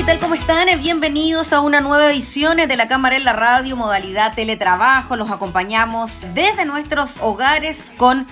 [0.00, 0.18] ¿Qué tal?
[0.18, 0.66] ¿Cómo están?
[0.80, 5.14] Bienvenidos a una nueva edición de la Cámara en la Radio, modalidad teletrabajo.
[5.14, 8.26] Los acompañamos desde nuestros hogares con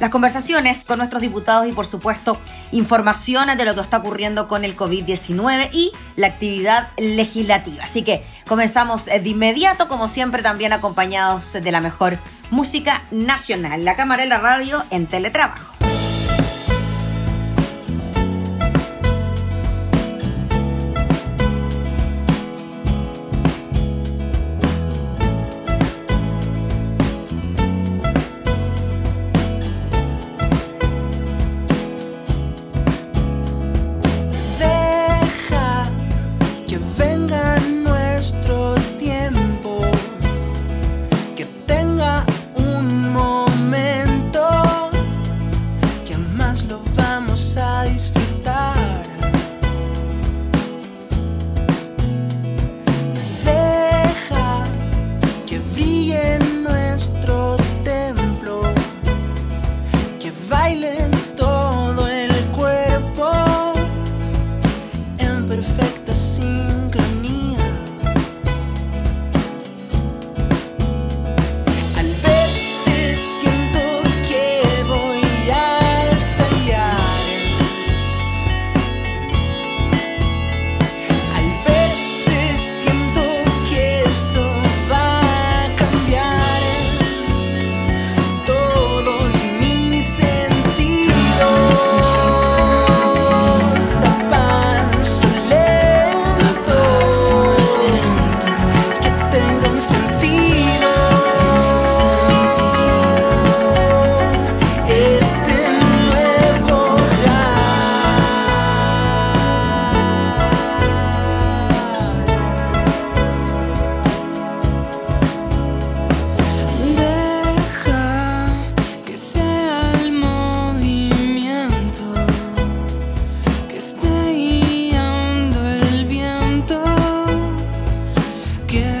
[0.00, 2.40] las conversaciones con nuestros diputados y por supuesto
[2.72, 7.84] informaciones de lo que está ocurriendo con el COVID-19 y la actividad legislativa.
[7.84, 12.18] Así que comenzamos de inmediato, como siempre, también acompañados de la mejor
[12.50, 13.84] música nacional.
[13.84, 15.69] La Cámara en la Radio en teletrabajo.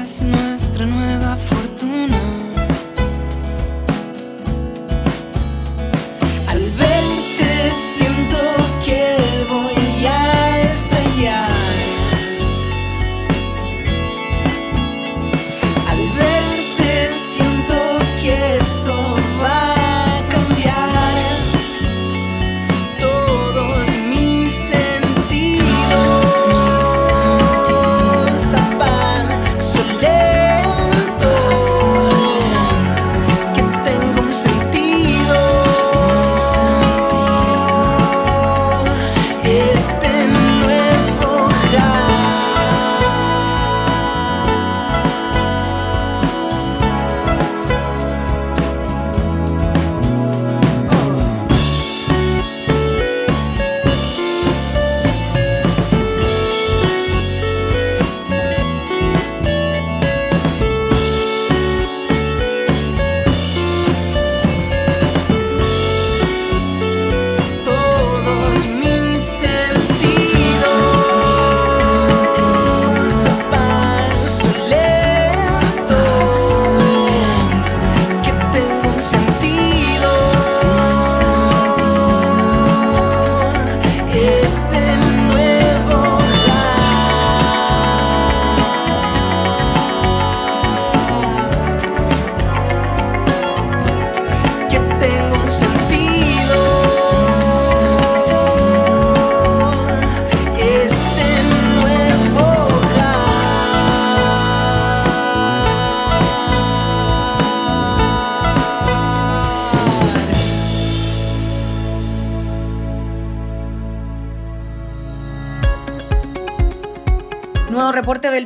[0.00, 0.39] no
[84.40, 84.79] del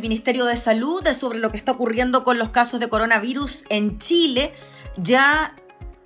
[0.04, 4.52] Ministerio de Salud sobre lo que está ocurriendo con los casos de coronavirus en Chile.
[4.98, 5.56] Ya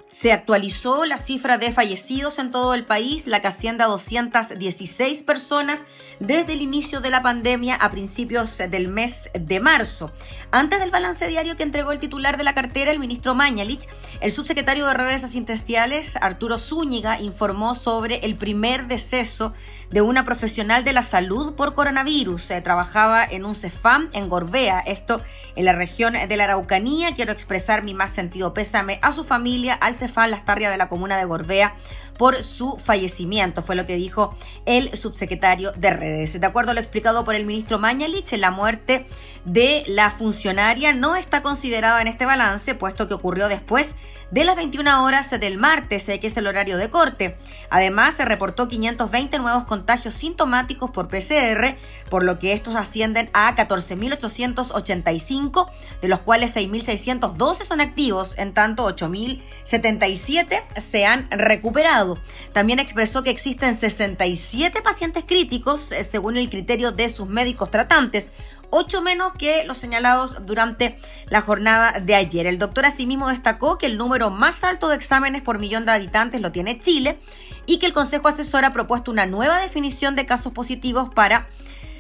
[0.08, 5.22] Se actualizó la cifra de fallecidos en todo el país, la que asciende a 216
[5.22, 5.84] personas
[6.18, 10.10] desde el inicio de la pandemia a principios del mes de marzo.
[10.50, 13.86] Antes del balance diario que entregó el titular de la cartera, el ministro Mañalich,
[14.22, 19.52] el subsecretario de redes asistenciales, Arturo Zúñiga, informó sobre el primer deceso
[19.90, 22.42] de una profesional de la salud por coronavirus.
[22.42, 25.22] Se trabajaba en un CEFAM en Gorbea, esto
[25.56, 27.14] en la región de la Araucanía.
[27.14, 31.16] Quiero expresar mi más sentido pésame a su familia, al CEFAM Lastarria de la comuna
[31.16, 31.74] de Gorbea
[32.18, 34.36] por su fallecimiento, fue lo que dijo
[34.66, 36.38] el subsecretario de redes.
[36.38, 39.06] De acuerdo a lo explicado por el ministro Mañalich, la muerte
[39.44, 43.94] de la funcionaria no está considerada en este balance, puesto que ocurrió después
[44.30, 47.38] de las 21 horas del martes, que es el horario de corte.
[47.70, 51.76] Además, se reportó 520 nuevos contagios sintomáticos por PCR,
[52.10, 55.70] por lo que estos ascienden a 14.885,
[56.00, 62.18] de los cuales 6.612 son activos, en tanto 8.077 se han recuperado.
[62.52, 68.32] También expresó que existen 67 pacientes críticos, eh, según el criterio de sus médicos tratantes,
[68.70, 70.98] 8 menos que los señalados durante
[71.28, 72.46] la jornada de ayer.
[72.46, 76.40] El doctor asimismo destacó que el número más alto de exámenes por millón de habitantes
[76.40, 77.18] lo tiene Chile
[77.66, 81.48] y que el Consejo Asesor ha propuesto una nueva definición de casos positivos para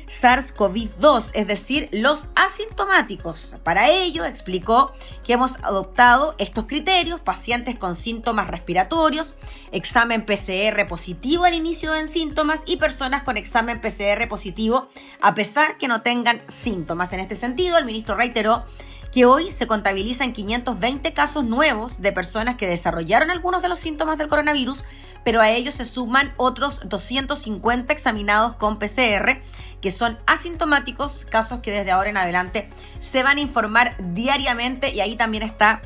[0.08, 3.56] SARS-CoV-2, es decir, los asintomáticos.
[3.62, 4.92] Para ello, explicó
[5.24, 9.34] que hemos adoptado estos criterios, pacientes con síntomas respiratorios,
[9.70, 14.88] examen PCR positivo al inicio de síntomas y personas con examen PCR positivo
[15.20, 17.12] a pesar que no tengan síntomas.
[17.12, 18.64] En este sentido, el ministro reiteró
[19.12, 24.18] que hoy se contabilizan 520 casos nuevos de personas que desarrollaron algunos de los síntomas
[24.18, 24.84] del coronavirus,
[25.24, 29.40] pero a ellos se suman otros 250 examinados con PCR
[29.80, 32.68] que son asintomáticos, casos que desde ahora en adelante
[33.00, 35.82] se van a informar diariamente y ahí también está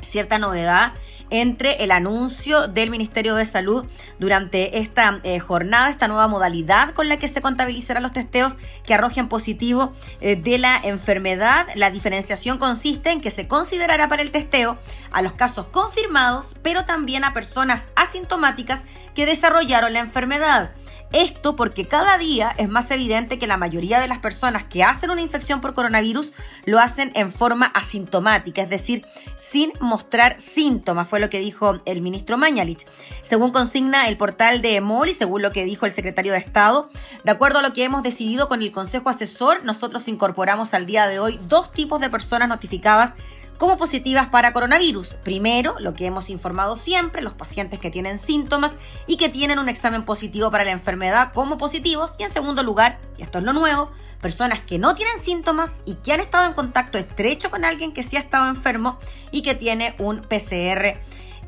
[0.00, 0.92] cierta novedad
[1.30, 3.84] entre el anuncio del Ministerio de Salud
[4.18, 8.94] durante esta eh, jornada, esta nueva modalidad con la que se contabilizarán los testeos que
[8.94, 11.66] arrojen positivo eh, de la enfermedad.
[11.74, 14.78] La diferenciación consiste en que se considerará para el testeo
[15.10, 18.84] a los casos confirmados, pero también a personas asintomáticas
[19.14, 20.70] que desarrollaron la enfermedad.
[21.12, 25.10] Esto porque cada día es más evidente que la mayoría de las personas que hacen
[25.10, 26.34] una infección por coronavirus
[26.66, 32.02] lo hacen en forma asintomática, es decir, sin mostrar síntomas, fue lo que dijo el
[32.02, 32.86] ministro Mañalich.
[33.22, 36.90] Según consigna el portal de EMOL y según lo que dijo el secretario de Estado,
[37.24, 41.08] de acuerdo a lo que hemos decidido con el Consejo Asesor, nosotros incorporamos al día
[41.08, 43.14] de hoy dos tipos de personas notificadas
[43.58, 45.16] como positivas para coronavirus.
[45.16, 49.68] Primero, lo que hemos informado siempre, los pacientes que tienen síntomas y que tienen un
[49.68, 52.14] examen positivo para la enfermedad como positivos.
[52.18, 53.90] Y en segundo lugar, y esto es lo nuevo,
[54.20, 58.02] personas que no tienen síntomas y que han estado en contacto estrecho con alguien que
[58.02, 58.98] sí ha estado enfermo
[59.30, 60.98] y que tiene un PCR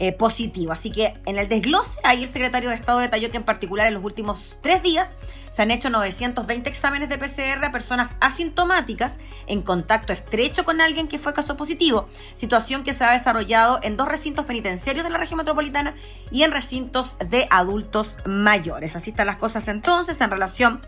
[0.02, 0.72] eh, positivo.
[0.72, 3.92] Así que en el desglose, ahí el secretario de Estado detalló que en particular en
[3.92, 5.12] los últimos tres días
[5.50, 11.06] se han hecho 920 exámenes de PCR a personas asintomáticas en contacto estrecho con alguien
[11.06, 15.18] que fue caso positivo, situación que se ha desarrollado en dos recintos penitenciarios de la
[15.18, 15.94] región metropolitana
[16.30, 18.96] y en recintos de adultos mayores.
[18.96, 20.80] Así están las cosas entonces en relación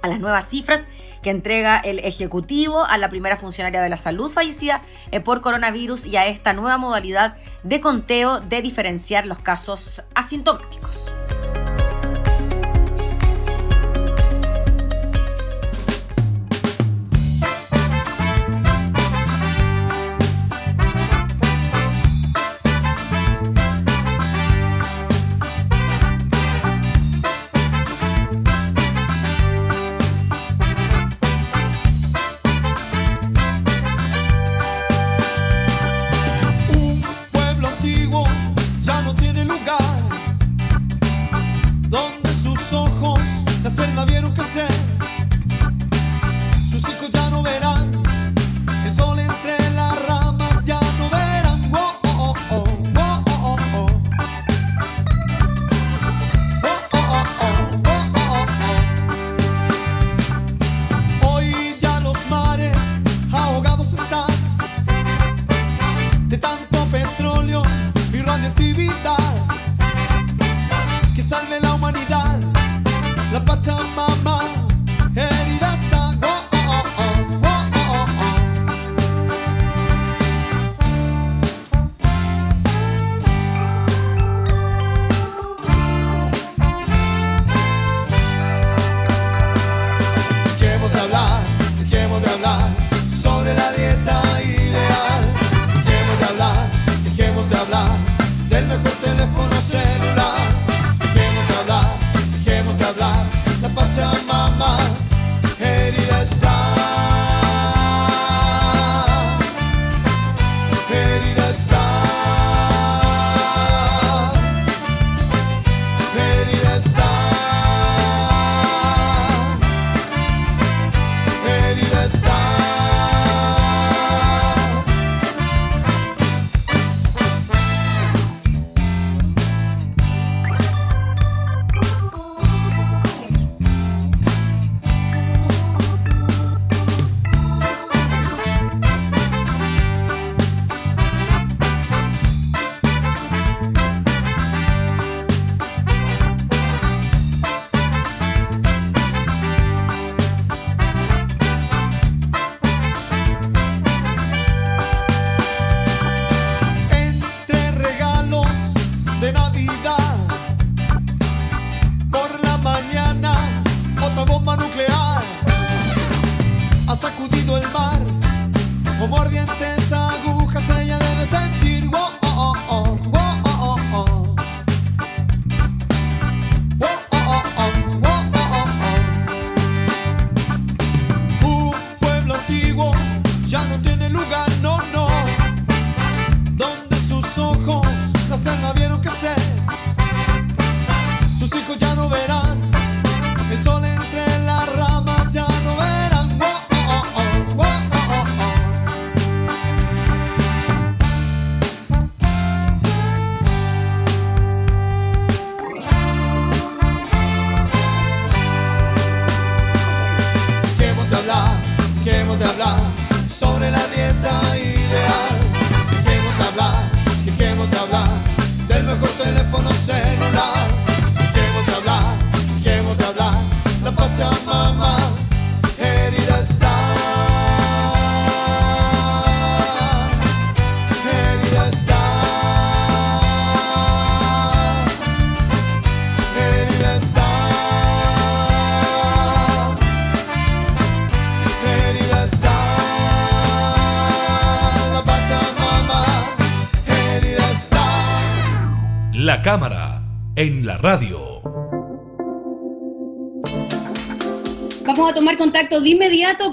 [0.00, 0.88] a las nuevas cifras
[1.24, 6.06] que entrega el Ejecutivo a la primera funcionaria de la salud fallecida eh, por coronavirus
[6.06, 11.14] y a esta nueva modalidad de conteo de diferenciar los casos asintomáticos.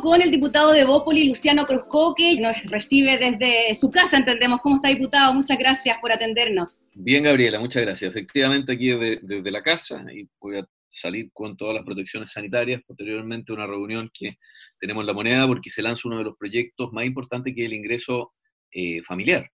[0.01, 4.59] Con el diputado de Bópoli, Luciano Cruzco, que nos recibe desde su casa, entendemos.
[4.59, 5.33] ¿Cómo está, diputado?
[5.33, 6.95] Muchas gracias por atendernos.
[6.99, 8.11] Bien, Gabriela, muchas gracias.
[8.11, 12.81] Efectivamente, aquí desde, la casa y voy a salir con todas las protecciones sanitarias.
[12.85, 14.37] Posteriormente, una reunión que
[14.77, 17.67] tenemos en la moneda porque se lanza uno de los proyectos más importantes que es
[17.67, 18.33] el ingreso
[18.71, 19.49] eh, familiar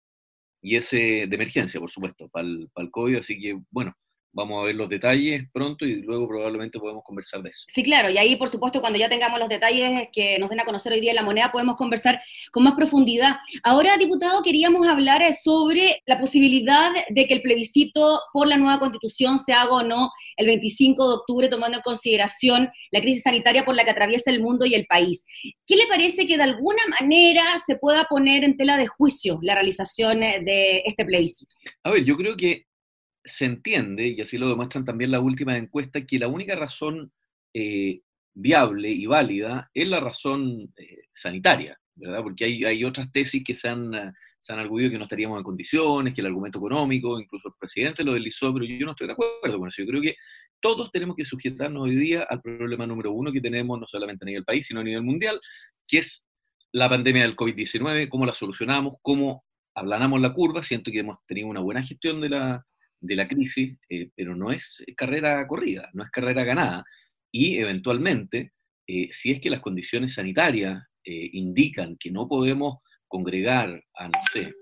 [0.62, 3.18] y ese de emergencia, por supuesto, para el COVID.
[3.18, 3.94] Así que, bueno,
[4.36, 7.64] vamos a ver los detalles pronto y luego probablemente podemos conversar de eso.
[7.68, 10.66] Sí, claro, y ahí, por supuesto, cuando ya tengamos los detalles que nos den a
[10.66, 12.20] conocer hoy día en la moneda, podemos conversar
[12.52, 13.36] con más profundidad.
[13.62, 18.78] Ahora, diputado, queríamos hablar eh, sobre la posibilidad de que el plebiscito por la nueva
[18.78, 23.64] constitución se haga o no el 25 de octubre, tomando en consideración la crisis sanitaria
[23.64, 25.24] por la que atraviesa el mundo y el país.
[25.66, 29.54] ¿Qué le parece que de alguna manera se pueda poner en tela de juicio la
[29.54, 31.54] realización eh, de este plebiscito?
[31.84, 32.66] A ver, yo creo que
[33.26, 37.12] se entiende, y así lo demuestran también las últimas encuestas, que la única razón
[37.52, 38.00] eh,
[38.34, 42.22] viable y válida es la razón eh, sanitaria, ¿verdad?
[42.22, 45.38] Porque hay, hay otras tesis que se han, eh, se han arguido que no estaríamos
[45.38, 49.08] en condiciones, que el argumento económico, incluso el presidente lo deslizó, pero yo no estoy
[49.08, 49.82] de acuerdo con eso.
[49.82, 50.14] Yo creo que
[50.60, 54.26] todos tenemos que sujetarnos hoy día al problema número uno que tenemos, no solamente a
[54.26, 55.40] nivel país, sino a nivel mundial,
[55.88, 56.24] que es
[56.72, 60.62] la pandemia del COVID-19, cómo la solucionamos, cómo aplanamos la curva.
[60.62, 62.66] Siento que hemos tenido una buena gestión de la,
[63.00, 66.84] de la crisis, eh, pero no es carrera corrida, no es carrera ganada.
[67.30, 68.52] Y eventualmente,
[68.86, 74.20] eh, si es que las condiciones sanitarias eh, indican que no podemos congregar a, no
[74.32, 74.52] sé,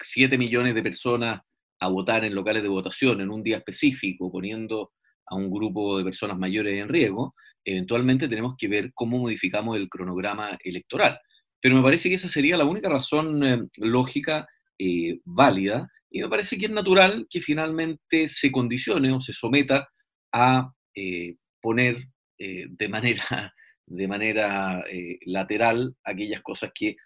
[0.00, 1.40] 7 millones de personas
[1.80, 4.92] a votar en locales de votación en un día específico, poniendo
[5.26, 9.88] a un grupo de personas mayores en riesgo, eventualmente tenemos que ver cómo modificamos el
[9.88, 11.18] cronograma electoral.
[11.60, 14.46] Pero me parece que esa sería la única razón eh, lógica,
[14.78, 19.88] eh, válida, y me parece que es natural que finalmente se condicione o se someta
[20.32, 22.08] a eh, poner
[22.38, 23.52] de manera,
[23.86, 24.84] de manera
[25.26, 26.96] lateral aquellas cosas que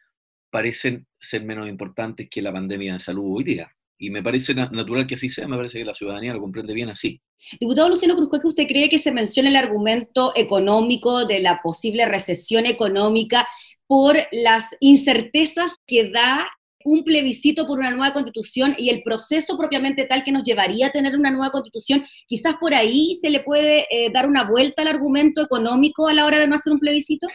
[0.53, 3.73] parecen ser menos importantes que la pandemia de salud hoy día.
[3.99, 6.75] Y me parece na natural que así sea, me parece que la ciudadanía lo comprende
[6.75, 7.21] bien así.
[7.59, 12.05] Diputado Luciano Cruz, ¿qué usted cree que se menciona el argumento económico de la posible
[12.05, 13.49] recesión económica
[13.87, 16.51] por las incertezas que da
[16.85, 20.91] un plebiscito por una nueva constitución y el proceso propiamente tal que nos llevaría a
[20.91, 24.89] tener una nueva constitución, quizás por ahí se le puede eh, dar una vuelta al
[24.89, 27.27] argumento económico a la hora de no hacer un plebiscito?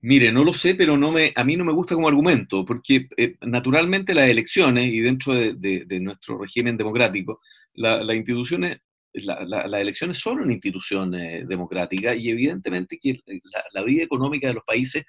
[0.00, 3.08] Mire, no lo sé, pero no me, a mí no me gusta como argumento, porque
[3.16, 7.40] eh, naturalmente las elecciones y dentro de, nuestro régimen democrático,
[7.74, 8.78] las instituciones
[9.22, 13.20] las elecciones son una institución eh, democrática y evidentemente que
[13.72, 15.04] la, vida económica de los países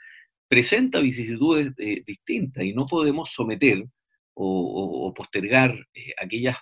[0.48, 3.86] presenta vicisitudes eh, distintas y no podemos someter
[4.34, 6.58] o, postergar eh, aquellas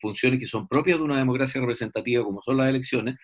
[0.00, 3.16] funciones que son propias de una democracia representativa como son las elecciones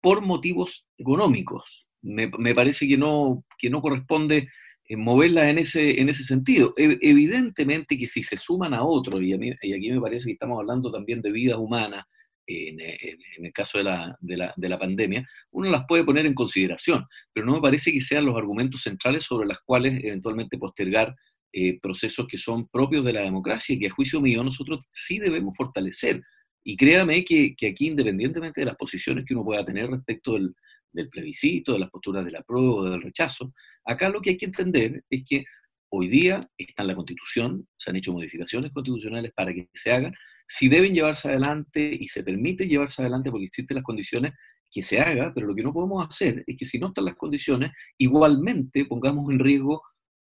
[0.00, 1.86] por motivos económicos.
[2.02, 4.48] Me, parece que no, que no corresponde
[4.96, 6.72] moverlas en ese, en ese sentido.
[6.76, 10.58] E, evidentemente que si se suman a otros, y, y aquí me parece que estamos
[10.58, 12.04] hablando también de vidas humanas,
[12.50, 17.46] en, el caso de la, de, la, pandemia, uno las puede poner en consideración, pero
[17.46, 21.14] no me parece que sean los argumentos centrales sobre los cuales eventualmente postergar
[21.52, 25.18] eh, procesos que son propios de la democracia y que a juicio mío nosotros sí
[25.18, 26.22] debemos fortalecer.
[26.62, 30.54] Y créame que, que aquí, independientemente de las posiciones que uno pueda tener respecto del,
[30.92, 33.52] del plebiscito, de las posturas del apruebo o del rechazo,
[33.84, 35.44] acá lo que hay que entender es que
[35.90, 40.14] hoy día está en la Constitución, se han hecho modificaciones constitucionales para que se hagan,
[40.50, 44.32] si deben llevarse adelante y se permite llevarse adelante porque existen las condiciones,
[44.68, 47.14] que se haga, pero lo que no podemos hacer es que si no están las
[47.14, 49.80] condiciones, igualmente pongamos en riesgo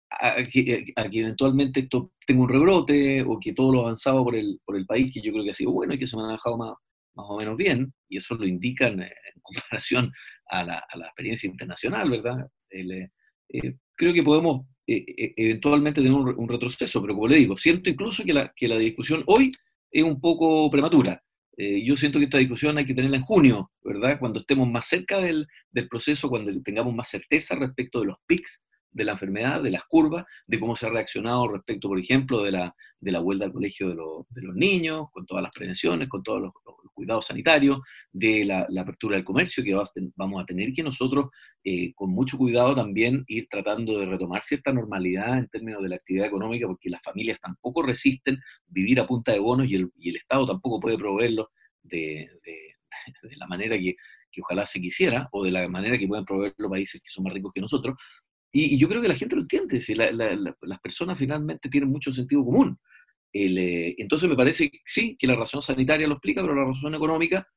[0.09, 4.75] a que, eventualmente esto tenga un rebrote o que todo lo avanzado por el, por
[4.75, 6.73] el país, que yo creo que ha sido bueno y que se ha manejado más,
[7.15, 10.11] más o menos bien, y eso lo indican en comparación
[10.49, 12.45] a la, a la experiencia internacional, ¿verdad?
[12.71, 13.07] Eh,
[13.53, 17.89] eh, creo que podemos eh, eventualmente tener un, un, retroceso, pero como le digo, siento
[17.89, 19.51] incluso que la, que la discusión hoy
[19.91, 21.21] es un poco prematura.
[21.57, 24.17] Eh, yo siento que esta discusión hay que tenerla en junio, ¿verdad?
[24.19, 28.63] Cuando estemos más cerca del, del proceso, cuando tengamos más certeza respecto de los PICs
[28.91, 32.51] de la enfermedad, de las curvas, de cómo se ha reaccionado respecto, por ejemplo, de
[32.51, 36.23] la, de la vuelta al colegio de, de los niños, con todas las prevenciones, con
[36.23, 36.51] todos los,
[36.93, 37.79] cuidados sanitarios,
[38.11, 39.75] de la, apertura del comercio, que
[40.15, 41.27] vamos a tener que nosotros,
[41.63, 45.95] eh, con mucho cuidado también, ir tratando de retomar cierta normalidad en términos de la
[45.95, 50.09] actividad económica, porque las familias tampoco resisten vivir a punta de bonos y el, y
[50.09, 51.49] el Estado tampoco puede proveerlo
[51.83, 52.75] de, de,
[53.29, 53.95] de la manera que,
[54.31, 57.23] que ojalá se quisiera, o de la manera que pueden proveer los países que son
[57.23, 57.95] más ricos que nosotros,
[58.51, 62.43] y, yo creo que la gente lo entiende, si las personas finalmente tienen mucho sentido
[62.43, 62.77] común.
[63.31, 67.47] Eh, entonces me parece sí que la razón sanitaria lo explica, pero la razón económica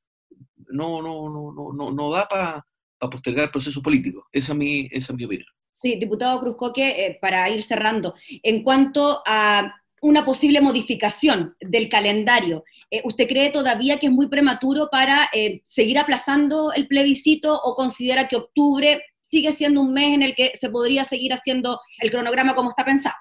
[0.68, 2.64] no, no, no, no, no da para
[3.10, 4.26] postergar el proceso político.
[4.32, 5.48] Esa es mi, esa es mi opinión.
[5.72, 12.64] Sí, diputado Cruzcoque, eh, para ir cerrando, en cuanto a una posible modificación del calendario,
[12.90, 15.30] eh, ¿usted cree todavía que es muy prematuro para
[15.64, 20.52] seguir aplazando el plebiscito o considera que octubre sigue siendo un mes en el que
[20.54, 23.14] se podría seguir haciendo el cronograma como está pensado.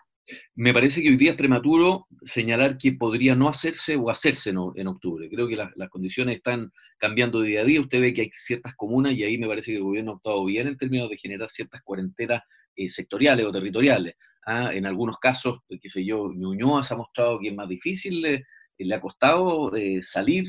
[0.56, 4.88] Me parece que hoy día es prematuro señalar que podría no hacerse o hacerse en,
[4.88, 5.30] octubre.
[5.30, 7.82] Creo que las condiciones están cambiando día a día.
[7.82, 10.46] Usted ve que hay ciertas comunas y ahí me parece que el gobierno ha actuado
[10.46, 12.44] bien en términos de generar ciertas cuarentenas
[12.76, 14.16] eh, sectoriales o territoriales.
[14.46, 14.72] ¿ah?
[14.74, 18.94] En algunos casos, qué sé yo, Ñuñoa se ha mostrado que es más difícil, le,
[18.94, 20.46] ha costado eh, salir,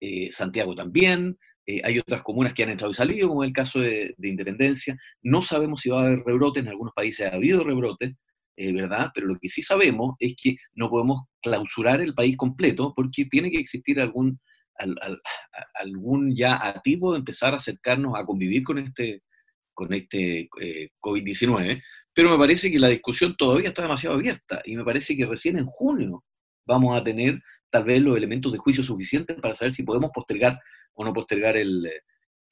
[0.00, 1.38] eh, Santiago también,
[1.70, 4.98] eh, hay otras comunas que han entrado y salido, como el caso de, Independencia.
[5.22, 8.14] No sabemos si va a haber rebrotes, en algunos países ha habido rebrotes,
[8.56, 9.10] eh, ¿verdad?
[9.14, 13.50] Pero lo que sí sabemos es que no podemos clausurar el país completo porque tiene
[13.50, 14.40] que existir algún,
[15.74, 19.22] algún ya activo de empezar a acercarnos a convivir con este,
[19.72, 21.82] con este eh, COVID-19.
[22.12, 25.58] Pero me parece que la discusión todavía está demasiado abierta y me parece que recién
[25.58, 26.24] en junio
[26.66, 30.58] vamos a tener tal vez los elementos de juicio suficientes para saber si podemos postergar
[30.94, 31.88] o no postergar el,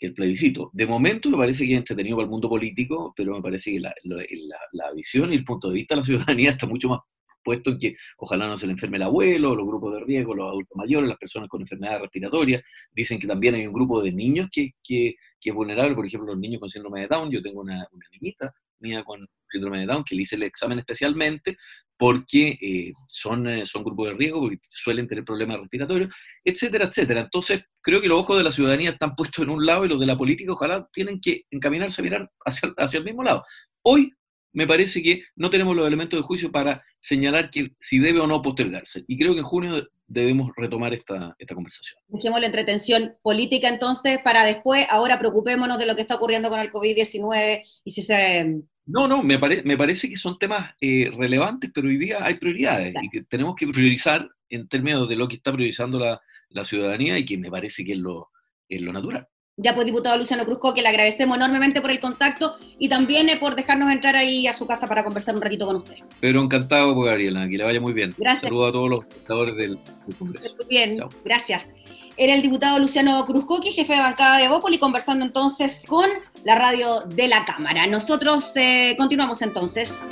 [0.00, 0.70] el plebiscito.
[0.72, 3.80] De momento me parece que es entretenido para el mundo político, pero me parece que
[3.80, 7.00] la, la, visión y el punto de vista de la ciudadanía está mucho más
[7.42, 10.50] puesto en que ojalá no se le enferme el abuelo, los grupos de riesgo, los
[10.50, 12.62] adultos mayores, las personas con enfermedades respiratorias.
[12.92, 16.32] Dicen que también hay un grupo de niños que, que, que es vulnerable, por ejemplo,
[16.32, 17.30] los niños con síndrome de Down.
[17.30, 20.78] Yo tengo una, una niñita mía con síndrome de Down que le hice el examen
[20.78, 21.56] especialmente
[21.98, 27.22] porque eh, son, eh, son grupos de riesgo, porque suelen tener problemas respiratorios, etcétera, etcétera.
[27.22, 29.98] Entonces, creo que los ojos de la ciudadanía están puestos en un lado y los
[29.98, 33.44] de la política ojalá tienen que encaminarse a mirar hacia, hacia el mismo lado.
[33.82, 34.12] Hoy
[34.52, 38.26] me parece que no tenemos los elementos de juicio para señalar que si debe o
[38.26, 39.04] no postergarse.
[39.06, 42.00] Y creo que en junio debemos retomar esta, esta conversación.
[42.08, 46.60] Dejemos la entretención política entonces para después, ahora preocupémonos de lo que está ocurriendo con
[46.60, 51.70] el COVID-19 y si se no, no, me, me parece que son temas eh, relevantes,
[51.72, 55.36] pero hoy día hay prioridades y que tenemos que priorizar en términos de lo que
[55.36, 58.30] está priorizando la, ciudadanía y que me parece que es lo,
[58.66, 59.28] es lo natural.
[59.58, 63.36] Ya pues, diputado Luciano Cruzco, que le agradecemos enormemente por el contacto y también eh,
[63.36, 65.96] por dejarnos entrar ahí a su casa para conversar un ratito con usted.
[66.20, 68.14] Pero encantado, pues, Gabriela, que le vaya muy bien.
[68.16, 68.44] Gracias.
[68.44, 70.56] Saludos a todos los espectadores del, del Congreso.
[70.56, 71.10] Muy bien, Chao.
[71.24, 71.74] gracias.
[72.20, 76.10] Era el diputado Luciano Cruzcoqui, jefe de bancada de Evópoli, conversando entonces con
[76.42, 77.86] la radio de la Cámara.
[77.86, 80.02] Nosotros eh, continuamos entonces.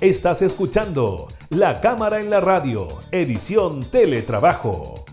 [0.00, 5.04] Estás escuchando La Cámara en la Radio, edición Teletrabajo.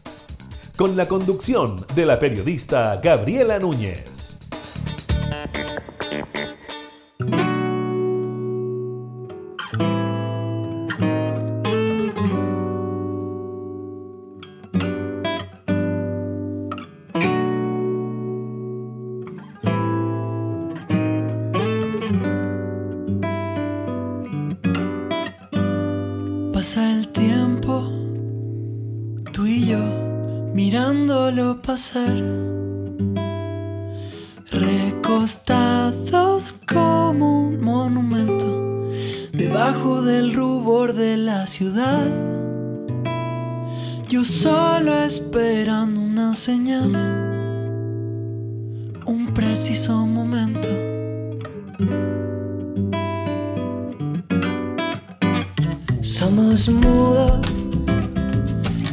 [0.75, 4.34] Con la conducción de la periodista Gabriela Núñez.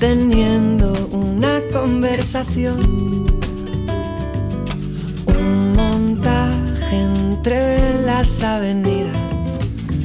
[0.02, 2.80] Teniendo una conversación.
[5.28, 9.16] Un montaje entre las avenidas,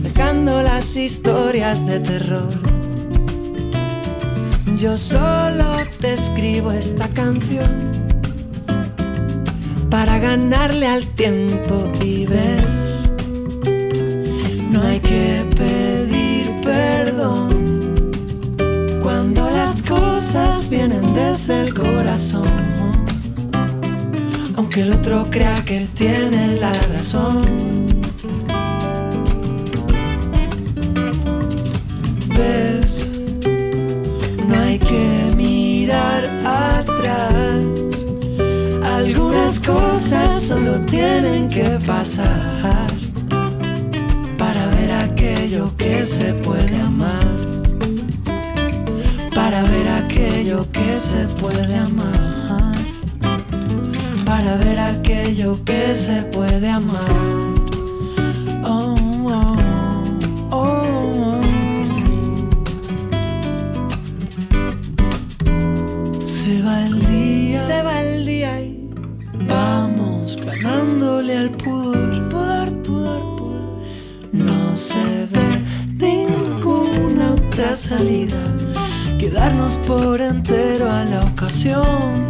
[0.04, 2.54] dejando las historias de terror.
[4.78, 7.72] Yo solo te escribo esta canción
[9.90, 12.74] para ganarle al tiempo y ves.
[14.70, 15.87] No hay que pedir
[21.18, 22.52] desde el corazón.
[24.56, 27.42] Aunque el otro crea que tiene la razón.
[32.38, 33.08] Ves,
[34.48, 37.66] no hay que mirar atrás.
[38.98, 42.88] Algunas cosas solo tienen que pasar
[44.38, 47.28] para ver aquello que se puede amar.
[49.34, 50.67] Para ver aquello
[50.98, 52.76] que se puede amar.
[54.26, 57.12] Para ver aquello que se puede amar.
[58.64, 58.96] Oh,
[59.30, 59.56] oh,
[60.50, 61.42] oh, oh.
[66.26, 67.60] Se va el día.
[67.62, 68.90] Se va el día y
[69.48, 72.28] vamos ganándole al pudor.
[72.30, 73.84] Pudor, pudor, pudor.
[74.32, 75.62] No se ve
[76.00, 78.42] ninguna otra salida
[79.18, 82.28] que darnos por entero a la ocasión.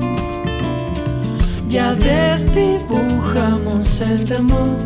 [1.67, 4.78] Ya desdibujamos el temor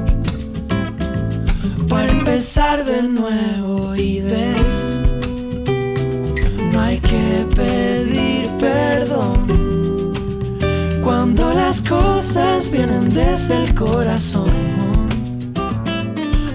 [1.87, 4.83] para empezar de nuevo y ves,
[6.71, 9.45] no hay que pedir perdón
[11.03, 14.49] cuando las cosas vienen desde el corazón.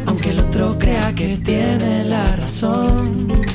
[0.06, 3.45] Aunque el otro crea que tiene la razón.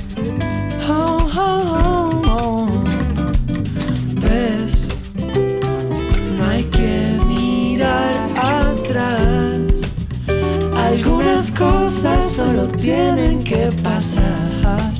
[11.62, 14.91] Cosas solo tienen que pasar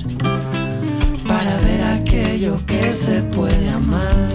[1.28, 4.30] para ver aquello que se puede amar.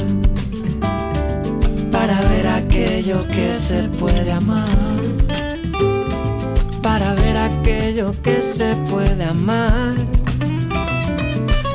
[1.92, 4.68] Para ver aquello que se puede amar.
[6.82, 9.94] Para ver aquello que se puede amar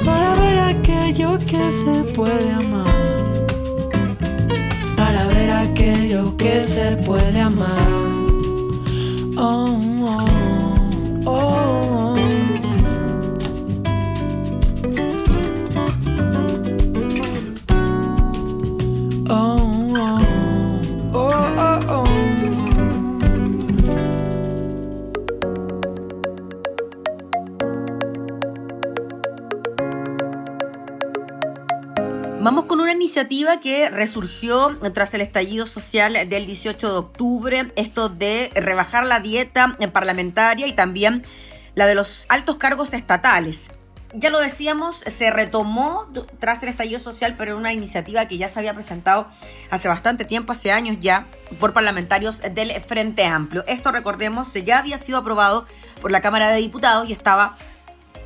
[0.03, 2.87] para ver aquello que se puede amar,
[4.95, 7.87] para ver aquello que se puede amar.
[9.37, 9.80] Oh.
[32.51, 38.09] Vamos con una iniciativa que resurgió tras el estallido social del 18 de octubre, esto
[38.09, 41.21] de rebajar la dieta parlamentaria y también
[41.75, 43.71] la de los altos cargos estatales.
[44.13, 46.09] Ya lo decíamos, se retomó
[46.41, 49.29] tras el estallido social, pero una iniciativa que ya se había presentado
[49.69, 53.63] hace bastante tiempo, hace años ya, por parlamentarios del Frente Amplio.
[53.65, 55.67] Esto, recordemos, ya había sido aprobado
[56.01, 57.55] por la Cámara de Diputados y estaba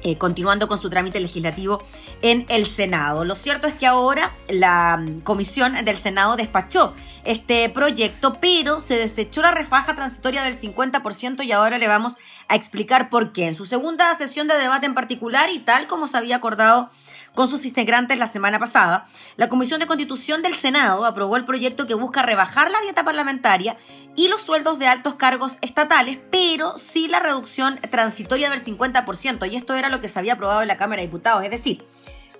[0.05, 1.83] eh, continuando con su trámite legislativo
[2.21, 3.25] en el Senado.
[3.25, 8.99] Lo cierto es que ahora la mm, comisión del Senado despachó este proyecto, pero se
[8.99, 13.47] desechó la refaja transitoria del 50% y ahora le vamos a explicar por qué.
[13.47, 16.91] En su segunda sesión de debate en particular y tal como se había acordado
[17.35, 21.85] con sus integrantes la semana pasada, la Comisión de Constitución del Senado aprobó el proyecto
[21.85, 23.77] que busca rebajar la dieta parlamentaria
[24.15, 29.51] y los sueldos de altos cargos estatales, pero sí la reducción transitoria del 50%.
[29.51, 31.43] Y esto era lo que se había aprobado en la Cámara de Diputados.
[31.43, 31.85] Es decir,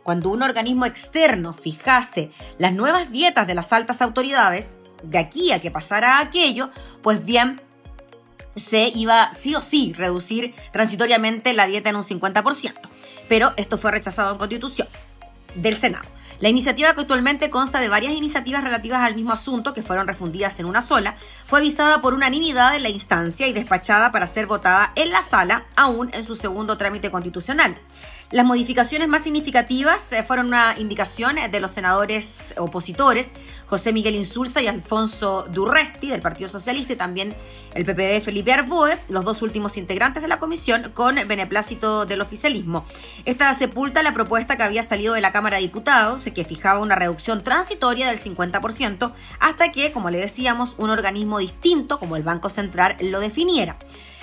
[0.04, 5.60] cuando un organismo externo fijase las nuevas dietas de las altas autoridades, de aquí a
[5.60, 6.70] que pasara aquello,
[7.04, 7.62] pues bien,
[8.56, 12.74] se iba sí o sí reducir transitoriamente la dieta en un 50%
[13.28, 14.88] pero esto fue rechazado en Constitución
[15.56, 16.08] del Senado.
[16.40, 20.60] La iniciativa, que actualmente consta de varias iniciativas relativas al mismo asunto, que fueron refundidas
[20.60, 24.92] en una sola, fue avisada por unanimidad en la instancia y despachada para ser votada
[24.96, 27.78] en la sala, aún en su segundo trámite constitucional.
[28.32, 33.34] Las modificaciones más significativas eh, fueron una indicación de los senadores opositores,
[33.68, 37.36] José Miguel Insulza y Alfonso Durresti, del Partido Socialista, y también
[37.76, 42.86] el PPD Felipe Arboe, los dos últimos integrantes de la comisión, con beneplácito del oficialismo.
[43.26, 46.96] Esta sepulta la propuesta que había salido de la Cámara de Diputados, que fijaba una
[46.96, 52.50] reducción transitoria del 50%, hasta que, como le decíamos, un organismo distinto, como el Banco
[52.50, 53.78] Central, lo definiera.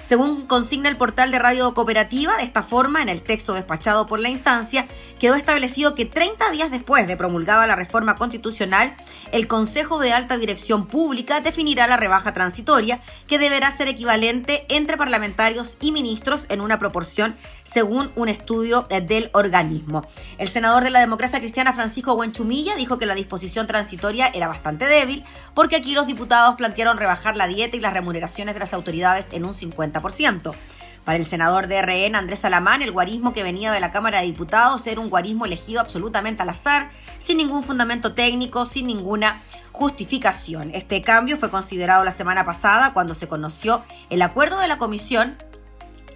[0.04, 4.18] Según consigna el portal de Radio Cooperativa, de esta forma, en el texto despachado por
[4.18, 4.86] la instancia,
[5.20, 8.96] quedó establecido que 30 días después de promulgada la reforma constitucional,
[9.30, 14.96] el Consejo de Alta Dirección Pública definirá la rebaja transitoria, que deberá ser equivalente entre
[14.96, 20.06] parlamentarios y ministros en una proporción según un estudio del organismo.
[20.36, 24.84] El senador de la democracia cristiana Francisco Buenchumilla dijo que la disposición transitoria era bastante
[24.86, 29.28] débil porque aquí los diputados plantearon rebajar la dieta y las remuneraciones de las autoridades
[29.30, 29.91] en un 50%.
[31.04, 34.26] Para el senador de RN, Andrés Salamán, el guarismo que venía de la Cámara de
[34.26, 40.70] Diputados era un guarismo elegido absolutamente al azar, sin ningún fundamento técnico, sin ninguna justificación.
[40.74, 45.36] Este cambio fue considerado la semana pasada cuando se conoció el acuerdo de la comisión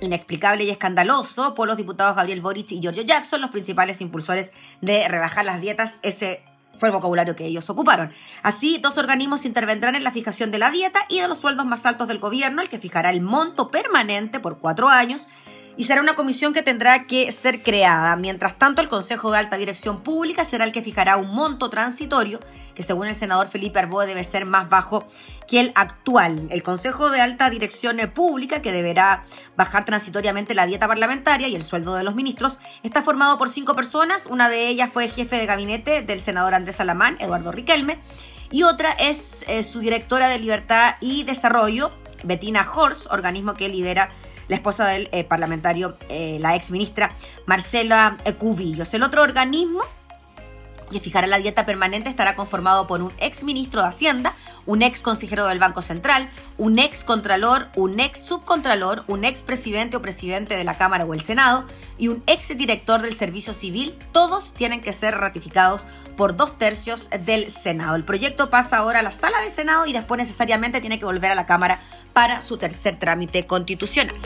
[0.00, 5.08] inexplicable y escandaloso por los diputados Gabriel Boric y Giorgio Jackson, los principales impulsores de
[5.08, 5.98] rebajar las dietas.
[6.02, 6.42] Ese
[6.78, 8.12] fue el vocabulario que ellos ocuparon.
[8.42, 11.86] Así, dos organismos intervendrán en la fijación de la dieta y de los sueldos más
[11.86, 15.28] altos del gobierno, el que fijará el monto permanente por cuatro años
[15.76, 18.16] y será una comisión que tendrá que ser creada.
[18.16, 22.40] Mientras tanto, el Consejo de Alta Dirección Pública será el que fijará un monto transitorio
[22.74, 25.08] que según el senador Felipe Arboe debe ser más bajo
[25.48, 26.46] que el actual.
[26.50, 29.24] El Consejo de Alta Dirección Pública, que deberá
[29.56, 33.74] bajar transitoriamente la dieta parlamentaria y el sueldo de los ministros, está formado por cinco
[33.74, 34.26] personas.
[34.26, 37.98] Una de ellas fue jefe de gabinete del senador Andrés Alamán, Eduardo Riquelme,
[38.50, 41.90] y otra es eh, su directora de Libertad y Desarrollo,
[42.22, 44.10] Bettina Horst, organismo que lidera
[44.48, 47.10] la esposa del eh, parlamentario, eh, la ex ministra
[47.46, 48.92] Marcela Cubillos.
[48.94, 49.80] El otro organismo
[50.90, 54.34] que fijará la dieta permanente estará conformado por un ex ministro de Hacienda,
[54.66, 59.96] un ex consejero del Banco Central, un ex contralor, un ex subcontralor, un ex presidente
[59.96, 61.64] o presidente de la Cámara o el Senado
[61.98, 63.94] y un ex director del Servicio Civil.
[64.12, 67.96] Todos tienen que ser ratificados por dos tercios del Senado.
[67.96, 71.30] El proyecto pasa ahora a la sala del Senado y después necesariamente tiene que volver
[71.30, 71.80] a la Cámara
[72.12, 74.16] para su tercer trámite constitucional.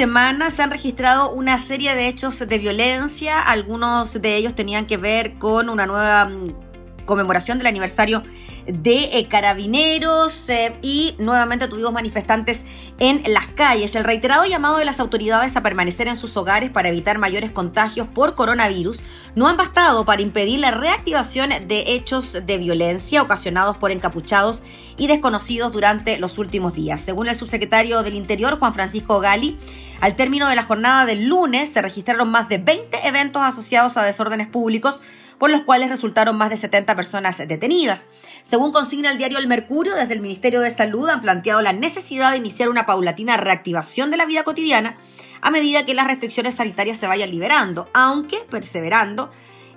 [0.00, 3.38] Semana se han registrado una serie de hechos de violencia.
[3.38, 8.22] Algunos de ellos tenían que ver con una nueva mm, conmemoración del aniversario
[8.66, 12.64] de eh, carabineros eh, y nuevamente tuvimos manifestantes
[12.98, 13.94] en las calles.
[13.94, 18.08] El reiterado llamado de las autoridades a permanecer en sus hogares para evitar mayores contagios
[18.08, 19.02] por coronavirus
[19.34, 24.62] no han bastado para impedir la reactivación de hechos de violencia ocasionados por encapuchados
[24.96, 27.02] y desconocidos durante los últimos días.
[27.02, 29.58] Según el subsecretario del Interior, Juan Francisco Gali,
[30.00, 34.02] al término de la jornada del lunes se registraron más de 20 eventos asociados a
[34.02, 35.02] desórdenes públicos,
[35.38, 38.06] por los cuales resultaron más de 70 personas detenidas.
[38.42, 42.32] Según consigna el diario El Mercurio, desde el Ministerio de Salud han planteado la necesidad
[42.32, 44.96] de iniciar una paulatina reactivación de la vida cotidiana
[45.42, 49.30] a medida que las restricciones sanitarias se vayan liberando, aunque perseverando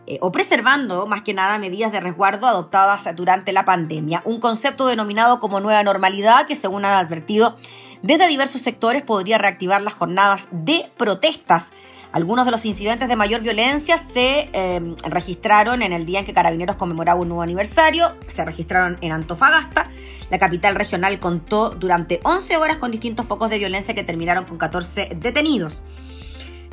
[0.06, 4.22] eh, o preservando más que nada medidas de resguardo adoptadas durante la pandemia.
[4.26, 7.58] Un concepto denominado como nueva normalidad que según han advertido
[8.04, 11.72] desde diversos sectores podría reactivar las jornadas de protestas.
[12.12, 16.34] Algunos de los incidentes de mayor violencia se em, registraron en el día en que
[16.34, 19.89] Carabineros conmemoraba un nuevo aniversario, se registraron en Antofagasta.
[20.30, 24.58] La capital regional contó durante 11 horas con distintos focos de violencia que terminaron con
[24.60, 25.80] 14 detenidos.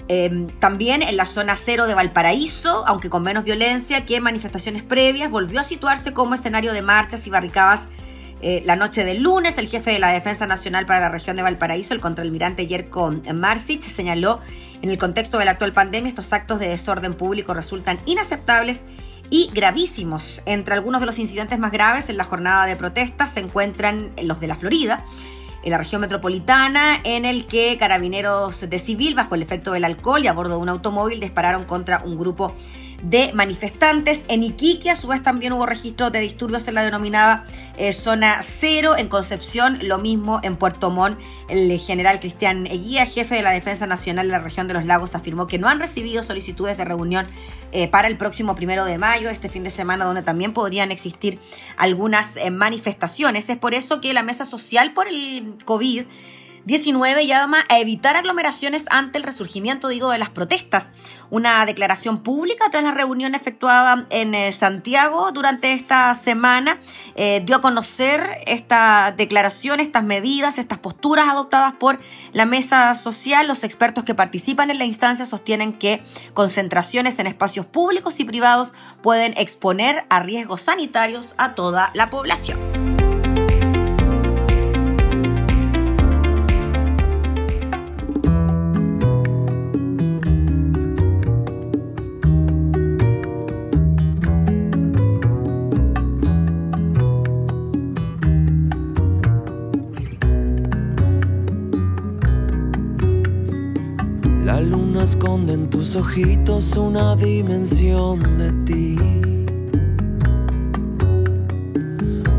[0.09, 5.31] Em, también en la zona cero de Valparaíso, aunque con menos violencia que manifestaciones previas,
[5.31, 7.87] volvió a situarse como escenario de marchas y barricadas
[8.43, 11.43] eh, la noche del lunes, el jefe de la Defensa Nacional para la región de
[11.43, 14.41] Valparaíso, el contraalmirante Yerko Marsic, señaló
[14.83, 18.85] en el contexto de la actual pandemia estos actos de desorden público resultan inaceptables
[19.29, 20.43] y gravísimos.
[20.47, 24.41] Entre algunos de los incidentes más graves en la jornada de protestas se encuentran los
[24.41, 25.05] de la Florida,
[25.63, 30.25] en la región metropolitana, en el que carabineros de civil, bajo el efecto del alcohol
[30.25, 32.80] y a bordo de un automóvil, dispararon contra un grupo de
[33.35, 34.25] manifestantes.
[34.29, 37.45] En Iquique, a su vez, también hubo registro de disturbios en la denominada
[37.77, 38.97] eh, zona cero.
[38.97, 41.19] En Concepción, lo mismo en Puerto Montt.
[41.49, 45.15] El general Cristian Eguía, jefe de la Defensa Nacional de la región de los lagos,
[45.15, 47.27] afirmó que no han recibido solicitudes de reunión
[47.73, 51.39] eh, para el próximo primero de mayo, este fin de semana, donde también podrían existir
[51.77, 53.49] algunas eh, manifestaciones.
[53.49, 56.05] Es por eso que la mesa social por el COVID
[56.65, 60.93] 19 llama a evitar aglomeraciones ante el resurgimiento, digo, de las protestas.
[61.31, 66.79] Una declaración pública tras la reunión efectuada en eh, Santiago durante esta semana
[67.15, 71.99] eh, dio a conocer esta declaración, estas medidas, estas posturas adoptadas por
[72.33, 73.47] la mesa social.
[73.47, 76.03] Los expertos que participan en la instancia sostienen que
[76.35, 82.90] concentraciones en espacios públicos y privados pueden exponer a riesgos sanitarios a toda la población.
[105.03, 108.97] Esconde en tus ojitos una dimensión de ti.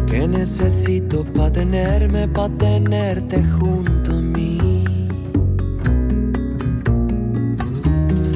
[0.08, 4.84] Que necesito para tenerme, para tenerte junto a mí.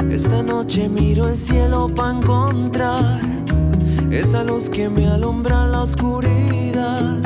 [0.10, 3.22] Esta noche miro el cielo para encontrar
[4.12, 7.20] esa luz que me alumbra la oscuridad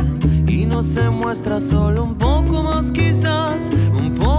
[0.47, 4.38] y no se muestra solo un poco más quizás, un poco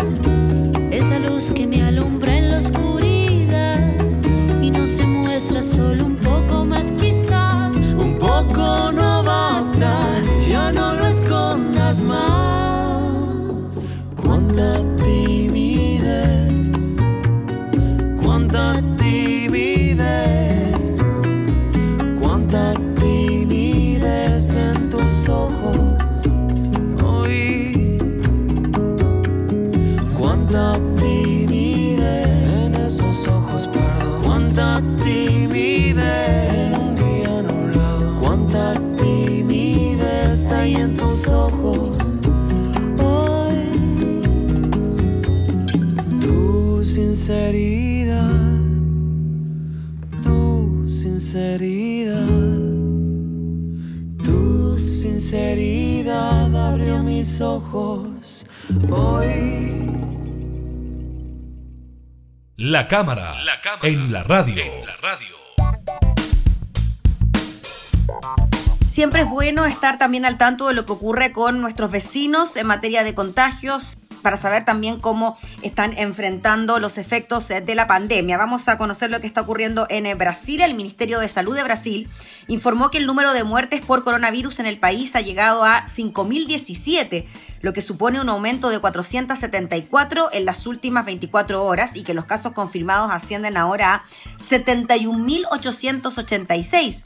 [62.87, 63.35] cámara,
[63.81, 64.63] en, la radio.
[64.63, 65.35] en la radio.
[68.87, 72.67] Siempre es bueno estar también al tanto de lo que ocurre con nuestros vecinos en
[72.67, 78.37] materia de contagios para saber también cómo están enfrentando los efectos eh, de la pandemia.
[78.37, 80.61] Vamos a conocer lo que está ocurriendo en eh, Brasil.
[80.61, 82.09] El Ministerio de Salud de Brasil
[82.47, 87.25] informó que el número de muertes por coronavirus en el país ha llegado a 5.017,
[87.61, 92.25] lo que supone un aumento de 474 en las últimas 24 horas y que los
[92.25, 94.03] casos confirmados ascienden ahora a
[94.37, 97.03] 71.886.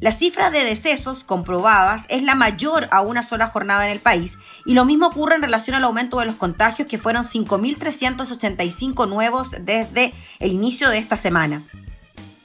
[0.00, 4.38] La cifra de decesos comprobadas es la mayor a una sola jornada en el país
[4.64, 9.56] y lo mismo ocurre en relación al aumento de los contagios que fueron 5.385 nuevos
[9.60, 11.62] desde el inicio de esta semana.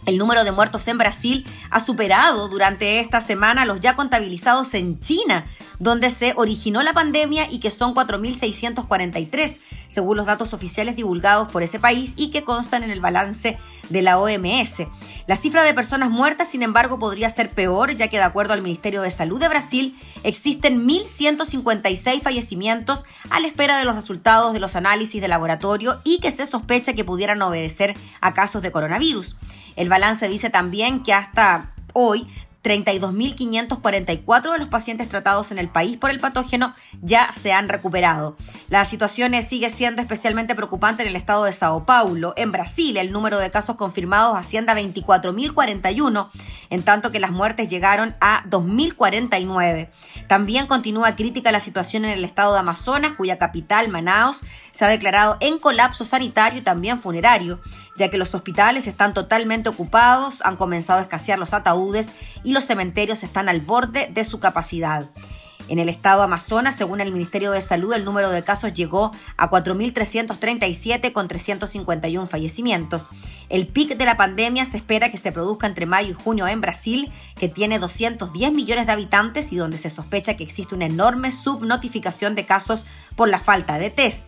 [0.08, 5.00] El número de muertos en Brasil ha superado durante esta semana los ya contabilizados en
[5.00, 5.46] China,
[5.84, 9.60] donde se originó la pandemia y que son 4.643,
[9.90, 13.60] según los datos oficiales divulgados por ese país y que constan en el balance
[13.90, 14.86] de la OMS.
[15.28, 18.62] La cifra de personas muertas, sin embargo, podría ser peor, ya que de acuerdo al
[18.62, 24.62] Ministerio de Salud de Brasil, existen 1.156 fallecimientos a la espera de los resultados de
[24.62, 29.36] los análisis de laboratorio y que se sospecha que pudieran obedecer a casos de coronavirus.
[29.76, 32.28] El balance dice también que hasta hoy
[32.64, 38.38] 32.544 de los pacientes tratados en el país por el patógeno ya se han recuperado.
[38.70, 42.34] La situación sigue siendo especialmente preocupante en el estado de Sao Paulo.
[42.38, 46.30] En Brasil, el número de casos confirmados asciende a 24.041,
[46.70, 49.90] en tanto que las muertes llegaron a 2.049.
[50.28, 54.88] También continúa crítica la situación en el estado de Amazonas, cuya capital, Manaus, se ha
[54.88, 57.60] declarado en colapso sanitario y también funerario
[57.96, 62.12] ya que los hospitales están totalmente ocupados, han comenzado a escasear los ataúdes
[62.44, 65.10] y los cementerios están al borde de su capacidad.
[65.70, 69.50] En el estado Amazonas, según el Ministerio de Salud, el número de casos llegó a
[69.50, 73.10] 4.337 con 351 fallecimientos.
[73.48, 76.60] El pic de la pandemia se espera que se produzca entre mayo y junio en
[76.60, 81.32] Brasil, que tiene 210 millones de habitantes y donde se sospecha que existe una enorme
[81.32, 82.86] subnotificación de casos
[83.16, 84.26] por la falta de test.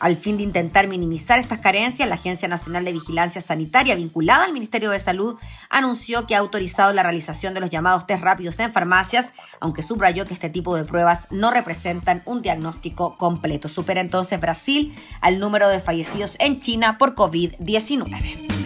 [0.00, 4.52] Al fin de intentar minimizar estas carencias, la Agencia Nacional de Vigilancia Sanitaria, vinculada al
[4.52, 5.36] Ministerio de Salud,
[5.70, 10.24] anunció que ha autorizado la realización de los llamados test rápidos en farmacias, aunque subrayó
[10.24, 13.68] que este tipo de pruebas no representan un diagnóstico completo.
[13.68, 18.57] Supera entonces Brasil al número de fallecidos en China por COVID-19.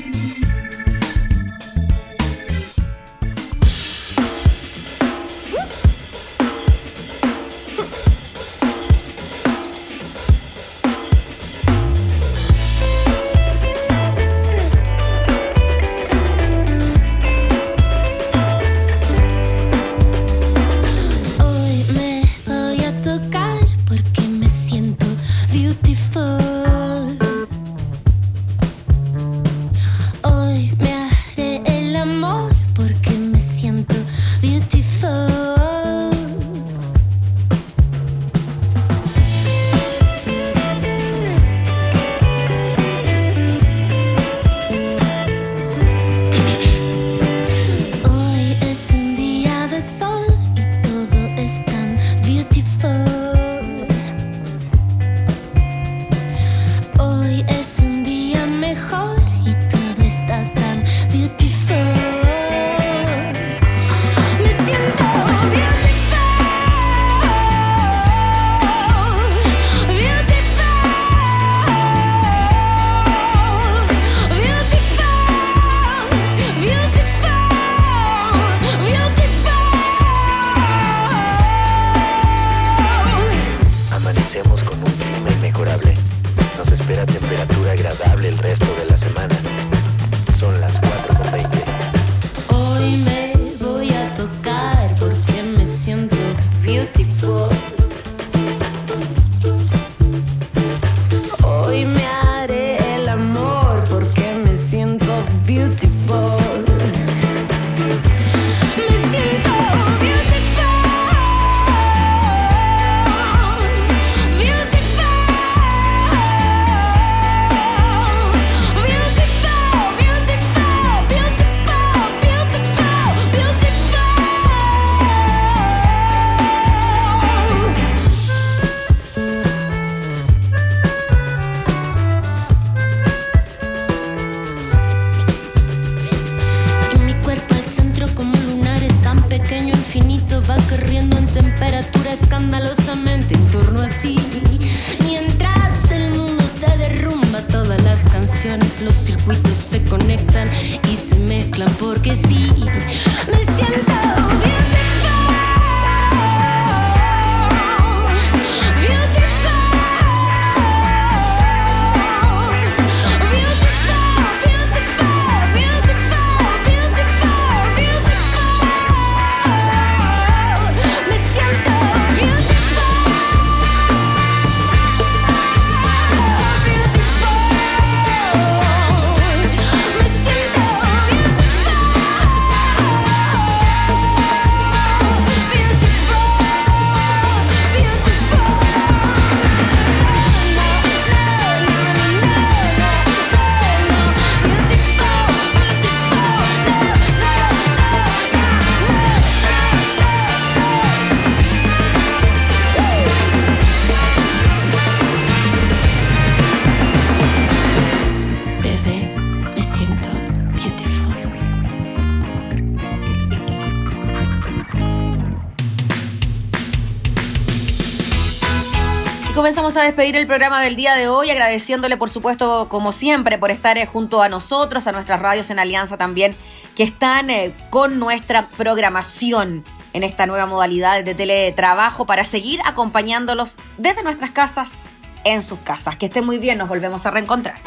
[219.63, 223.79] A despedir el programa del día de hoy, agradeciéndole, por supuesto, como siempre, por estar
[223.79, 226.35] eh, junto a nosotros, a nuestras radios en Alianza también,
[226.75, 233.57] que están eh, con nuestra programación en esta nueva modalidad de teletrabajo para seguir acompañándolos
[233.79, 234.91] desde nuestras casas
[235.23, 235.95] en sus casas.
[235.95, 237.61] Que estén muy bien, nos volvemos a reencontrar.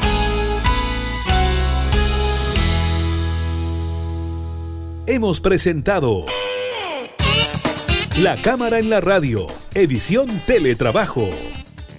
[5.06, 6.26] Hemos presentado
[8.18, 11.30] La Cámara en la Radio, edición Teletrabajo